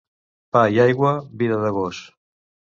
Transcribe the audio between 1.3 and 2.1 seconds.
vida de gos.